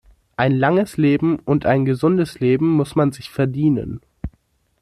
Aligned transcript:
Ein 0.35 0.53
langes 0.57 0.97
Leben 0.97 1.37
und 1.37 1.67
ein 1.67 1.85
gesundes 1.85 2.39
Leben 2.39 2.67
muss 2.71 2.95
man 2.95 3.11
sich 3.11 3.29
verdienen. 3.29 4.01